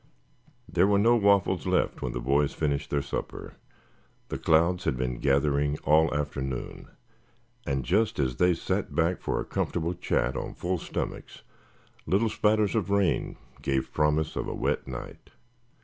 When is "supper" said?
3.03-3.53